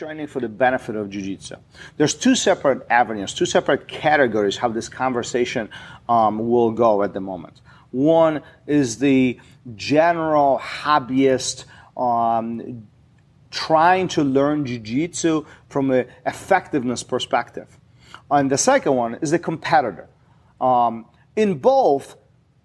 training 0.00 0.26
for 0.26 0.40
the 0.40 0.48
benefit 0.48 0.96
of 0.96 1.10
jiu-jitsu. 1.10 1.56
There's 1.98 2.14
two 2.14 2.34
separate 2.34 2.86
avenues, 2.88 3.34
two 3.34 3.44
separate 3.44 3.86
categories 3.86 4.56
how 4.56 4.68
this 4.70 4.88
conversation 4.88 5.68
um, 6.08 6.48
will 6.48 6.70
go 6.70 7.02
at 7.02 7.12
the 7.12 7.20
moment. 7.20 7.60
One 7.90 8.40
is 8.66 8.98
the 8.98 9.38
general 9.76 10.58
hobbyist 10.58 11.66
um, 11.98 12.88
trying 13.50 14.08
to 14.08 14.24
learn 14.24 14.64
jiu-jitsu 14.64 15.44
from 15.68 15.90
an 15.90 16.06
effectiveness 16.24 17.02
perspective. 17.02 17.68
And 18.30 18.50
the 18.50 18.56
second 18.56 18.94
one 18.94 19.16
is 19.16 19.32
the 19.32 19.38
competitor. 19.38 20.08
Um, 20.62 21.04
in 21.36 21.58
both, 21.58 22.16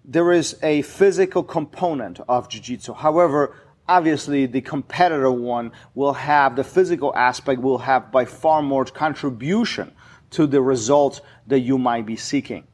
there 0.06 0.32
is 0.32 0.56
a 0.62 0.80
physical 0.80 1.42
component 1.42 2.18
of 2.30 2.48
jiu-jitsu. 2.48 2.94
However, 2.94 3.54
obviously 3.88 4.46
the 4.46 4.60
competitor 4.60 5.30
one 5.30 5.72
will 5.94 6.12
have 6.12 6.56
the 6.56 6.64
physical 6.64 7.14
aspect 7.14 7.60
will 7.60 7.78
have 7.78 8.10
by 8.10 8.24
far 8.24 8.62
more 8.62 8.84
contribution 8.84 9.92
to 10.30 10.46
the 10.46 10.60
result 10.60 11.20
that 11.46 11.60
you 11.60 11.78
might 11.78 12.06
be 12.06 12.16
seeking. 12.16 12.64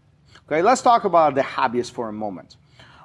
Okay, 0.47 0.62
let's 0.62 0.83
talk 0.83 1.05
about 1.05 1.34
the 1.34 1.43
hobbyist 1.43 1.93
for 1.93 2.09
a 2.09 2.12
moment. 2.12 2.56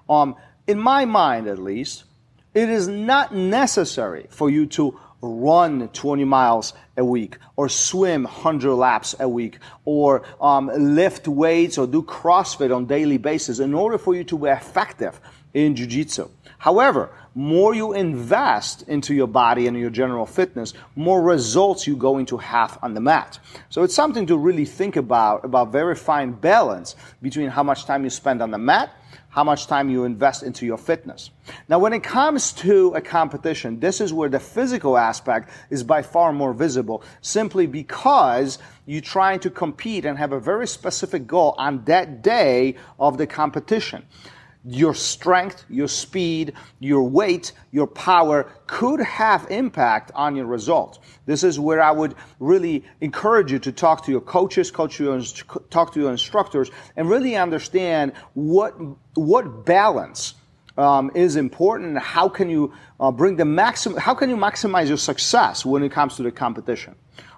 Um, 0.10 0.36
in 0.66 0.80
my 0.80 1.06
mind, 1.06 1.48
at 1.48 1.60
least, 1.60 2.06
it 2.54 2.70
is 2.70 2.88
not 2.88 3.34
necessary 3.34 4.28
for 4.30 4.50
you 4.50 4.66
to 4.68 5.00
run 5.22 5.88
20 5.90 6.24
miles 6.24 6.74
a 6.98 7.06
week 7.06 7.38
or 7.56 7.70
swim 7.70 8.24
100 8.24 8.74
laps 8.74 9.16
a 9.20 9.30
week 9.30 9.60
or 9.86 10.24
um, 10.42 10.72
lift 10.76 11.28
weights 11.28 11.78
or 11.78 11.88
do 11.88 12.02
CrossFit 12.02 12.76
on 12.76 12.86
daily 12.86 13.18
basis 13.18 13.60
in 13.60 13.74
order 13.74 13.98
for 13.98 14.16
you 14.16 14.24
to 14.24 14.38
be 14.38 14.50
effective 14.50 15.20
in 15.54 15.76
jiu-jitsu. 15.76 16.30
However, 16.58 17.12
more 17.36 17.76
you 17.76 17.94
invest 17.94 18.82
into 18.88 19.14
your 19.14 19.28
body 19.28 19.68
and 19.68 19.78
your 19.78 19.92
general 19.92 20.26
fitness, 20.26 20.74
more 20.96 21.22
results 21.22 21.86
you're 21.86 21.96
going 21.96 22.26
to 22.26 22.38
have 22.38 22.80
on 22.82 22.96
the 22.96 23.00
mat. 23.00 23.38
So 23.70 23.84
it's 23.84 23.94
something 23.94 24.26
to 24.26 24.38
really 24.38 24.66
think 24.66 24.96
about, 24.96 25.46
about 25.46 25.72
very 25.72 25.96
fine 25.96 26.32
balance 26.32 26.96
between 27.22 27.50
how 27.50 27.62
much 27.62 27.86
time 27.86 28.04
you 28.04 28.10
spend 28.10 28.42
on 28.42 28.50
the 28.50 28.58
mat, 28.58 28.92
how 29.30 29.44
much 29.44 29.68
time 29.68 29.88
you 29.88 30.04
invest 30.04 30.42
into 30.42 30.66
your 30.66 30.80
fitness. 30.80 31.30
Now, 31.70 31.78
when 31.78 31.94
it 31.94 32.02
comes 32.02 32.54
to 32.54 32.96
a 32.96 33.02
competition, 33.02 33.80
this 33.80 34.02
is 34.02 34.12
where 34.12 34.30
the 34.30 34.40
physical 34.40 34.98
aspect 34.98 35.52
is 35.70 35.84
by 35.84 36.02
far 36.02 36.34
more 36.34 36.54
visible, 36.54 36.87
simply 37.22 37.68
because 37.68 38.60
you're 38.86 39.02
trying 39.02 39.40
to 39.42 39.50
compete 39.50 40.06
and 40.06 40.18
have 40.18 40.32
a 40.32 40.40
very 40.40 40.68
specific 40.68 41.28
goal 41.28 41.56
on 41.58 41.84
that 41.86 42.22
day 42.22 42.76
of 43.00 43.18
the 43.18 43.28
competition 43.28 44.06
your 44.68 44.94
strength, 44.94 45.64
your 45.70 45.88
speed, 45.88 46.54
your 46.80 47.02
weight, 47.02 47.54
your 47.72 47.88
power 47.88 48.52
could 48.68 49.00
have 49.00 49.48
impact 49.50 50.12
on 50.14 50.36
your 50.36 50.46
result. 50.46 51.00
This 51.26 51.44
is 51.44 51.58
where 51.58 51.82
I 51.82 51.92
would 51.92 52.16
really 52.40 52.84
encourage 53.00 53.50
you 53.50 53.60
to 53.60 53.72
talk 53.72 54.04
to 54.06 54.12
your 54.12 54.20
coaches, 54.22 54.70
coach 54.70 55.00
you, 55.00 55.24
talk 55.70 55.94
to 55.94 56.02
your 56.02 56.12
instructors, 56.12 56.70
and 56.98 57.10
really 57.10 57.38
understand 57.38 58.12
what 58.34 58.76
what 59.14 59.66
balance 59.66 60.34
um, 60.78 61.12
is 61.16 61.36
important. 61.36 61.98
How 61.98 62.30
can 62.30 62.50
you 62.50 62.74
uh, 63.00 63.12
bring 63.12 63.36
the 63.36 63.46
maximum? 63.46 64.00
How 64.00 64.14
can 64.14 64.30
you 64.30 64.38
maximize 64.38 64.88
your 64.88 64.98
success 64.98 65.66
when 65.66 65.84
it 65.84 65.92
comes 65.92 66.16
to 66.18 66.24
the 66.24 66.32
competition? 66.32 66.96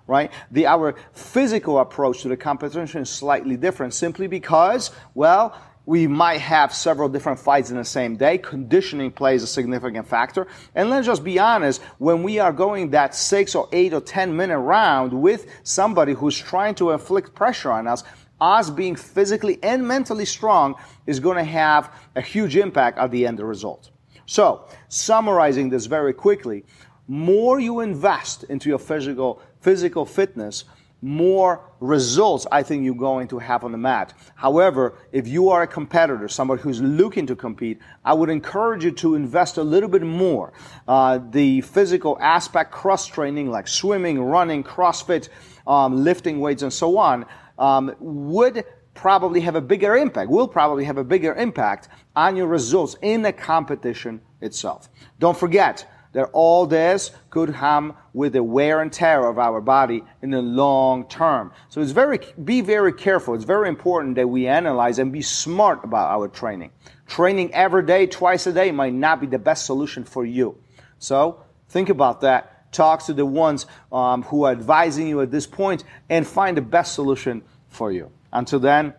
right? 0.07 0.31
The, 0.49 0.65
our 0.65 0.95
physical 1.13 1.77
approach 1.77 2.23
to 2.23 2.29
the 2.29 2.35
competition 2.35 3.03
is 3.03 3.11
slightly 3.11 3.55
different 3.55 3.93
simply 3.93 4.25
because, 4.25 4.89
well, 5.13 5.55
we 5.85 6.05
might 6.07 6.41
have 6.41 6.73
several 6.73 7.09
different 7.09 7.39
fights 7.39 7.71
in 7.71 7.77
the 7.77 7.85
same 7.85 8.15
day. 8.15 8.37
Conditioning 8.37 9.11
plays 9.11 9.41
a 9.43 9.47
significant 9.47 10.07
factor. 10.07 10.47
And 10.75 10.89
let's 10.89 11.07
just 11.07 11.23
be 11.23 11.39
honest, 11.39 11.81
when 11.97 12.21
we 12.21 12.37
are 12.37 12.51
going 12.51 12.91
that 12.91 13.15
six 13.15 13.55
or 13.55 13.67
eight 13.71 13.93
or 13.93 14.01
10 14.01 14.35
minute 14.35 14.59
round 14.59 15.13
with 15.13 15.47
somebody 15.63 16.13
who's 16.13 16.37
trying 16.37 16.75
to 16.75 16.91
inflict 16.91 17.33
pressure 17.33 17.71
on 17.71 17.87
us, 17.87 18.03
us 18.41 18.69
being 18.69 18.95
physically 18.95 19.59
and 19.63 19.87
mentally 19.87 20.25
strong 20.25 20.75
is 21.05 21.19
going 21.19 21.37
to 21.37 21.43
have 21.43 21.93
a 22.15 22.21
huge 22.21 22.55
impact 22.55 22.97
at 22.97 23.11
the 23.11 23.25
end 23.25 23.35
of 23.35 23.43
the 23.43 23.45
result. 23.45 23.91
So, 24.25 24.67
summarizing 24.89 25.69
this 25.69 25.87
very 25.87 26.13
quickly, 26.13 26.63
more 27.07 27.59
you 27.59 27.79
invest 27.79 28.43
into 28.43 28.69
your 28.69 28.77
physical, 28.77 29.41
physical 29.61 30.05
fitness, 30.05 30.65
more 31.01 31.61
results 31.79 32.45
I 32.51 32.61
think 32.61 32.83
you're 32.83 32.93
going 32.93 33.29
to 33.29 33.39
have 33.39 33.63
on 33.63 33.71
the 33.71 33.77
mat. 33.77 34.13
However, 34.35 34.97
if 35.11 35.27
you 35.27 35.49
are 35.49 35.63
a 35.63 35.67
competitor, 35.67 36.27
somebody 36.27 36.61
who's 36.61 36.81
looking 36.81 37.25
to 37.27 37.35
compete, 37.35 37.79
I 38.03 38.13
would 38.13 38.29
encourage 38.29 38.83
you 38.83 38.91
to 38.91 39.15
invest 39.15 39.57
a 39.57 39.63
little 39.63 39.89
bit 39.89 40.03
more. 40.03 40.51
Uh, 40.87 41.19
the 41.31 41.61
physical 41.61 42.17
aspect, 42.19 42.71
cross 42.71 43.07
training 43.07 43.49
like 43.49 43.67
swimming, 43.67 44.21
running, 44.21 44.63
CrossFit, 44.63 45.29
um, 45.65 46.03
lifting 46.03 46.39
weights, 46.39 46.63
and 46.63 46.73
so 46.73 46.97
on, 46.97 47.25
um, 47.59 47.95
would 47.99 48.65
probably 48.95 49.41
have 49.41 49.55
a 49.55 49.61
bigger 49.61 49.95
impact, 49.95 50.29
will 50.29 50.47
probably 50.47 50.85
have 50.85 50.97
a 50.97 51.03
bigger 51.03 51.33
impact 51.35 51.89
on 52.15 52.35
your 52.35 52.47
results 52.47 52.95
in 53.01 53.21
the 53.21 53.31
competition 53.31 54.19
itself. 54.41 54.89
Don't 55.19 55.37
forget, 55.37 55.85
that 56.13 56.29
all 56.33 56.65
this 56.65 57.11
could 57.29 57.53
come 57.53 57.95
with 58.13 58.33
the 58.33 58.43
wear 58.43 58.81
and 58.81 58.91
tear 58.91 59.27
of 59.27 59.37
our 59.37 59.61
body 59.61 60.03
in 60.21 60.31
the 60.31 60.41
long 60.41 61.07
term. 61.07 61.51
So 61.69 61.81
it's 61.81 61.91
very, 61.91 62.19
be 62.43 62.61
very 62.61 62.93
careful. 62.93 63.35
It's 63.35 63.43
very 63.43 63.69
important 63.69 64.15
that 64.15 64.27
we 64.27 64.47
analyze 64.47 64.99
and 64.99 65.11
be 65.11 65.21
smart 65.21 65.83
about 65.83 66.09
our 66.09 66.27
training. 66.27 66.71
Training 67.07 67.53
every 67.53 67.85
day, 67.85 68.07
twice 68.07 68.47
a 68.47 68.53
day 68.53 68.71
might 68.71 68.93
not 68.93 69.21
be 69.21 69.27
the 69.27 69.39
best 69.39 69.65
solution 69.65 70.03
for 70.03 70.25
you. 70.25 70.57
So 70.97 71.43
think 71.69 71.89
about 71.89 72.21
that. 72.21 72.58
Talk 72.71 73.03
to 73.05 73.13
the 73.13 73.25
ones 73.25 73.65
um, 73.91 74.23
who 74.23 74.43
are 74.43 74.51
advising 74.51 75.07
you 75.07 75.21
at 75.21 75.31
this 75.31 75.47
point 75.47 75.83
and 76.09 76.25
find 76.25 76.55
the 76.55 76.61
best 76.61 76.93
solution 76.93 77.43
for 77.67 77.91
you. 77.91 78.11
Until 78.31 78.59
then, 78.59 78.93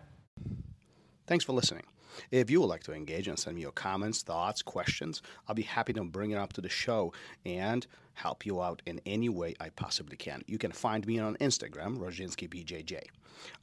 thanks 1.27 1.45
for 1.45 1.53
listening. 1.53 1.83
If 2.29 2.49
you 2.49 2.61
would 2.61 2.67
like 2.67 2.83
to 2.83 2.93
engage 2.93 3.27
and 3.27 3.39
send 3.39 3.55
me 3.55 3.61
your 3.61 3.71
comments, 3.71 4.21
thoughts, 4.21 4.61
questions, 4.61 5.21
I'll 5.47 5.55
be 5.55 5.63
happy 5.63 5.93
to 5.93 6.03
bring 6.03 6.31
it 6.31 6.37
up 6.37 6.53
to 6.53 6.61
the 6.61 6.69
show 6.69 7.13
and 7.45 7.85
help 8.13 8.45
you 8.45 8.61
out 8.61 8.81
in 8.85 9.01
any 9.05 9.29
way 9.29 9.55
I 9.59 9.69
possibly 9.69 10.17
can. 10.17 10.43
You 10.47 10.57
can 10.57 10.71
find 10.71 11.05
me 11.07 11.19
on 11.19 11.35
Instagram, 11.37 11.97
RozdzynskiBJJ. 11.97 13.01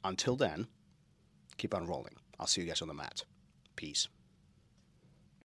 Until 0.03 0.35
then, 0.35 0.67
keep 1.57 1.73
on 1.73 1.85
rolling. 1.85 2.15
I'll 2.39 2.47
see 2.47 2.61
you 2.61 2.67
guys 2.67 2.81
on 2.81 2.87
the 2.87 2.93
mat. 2.93 3.23
Peace. 3.75 4.07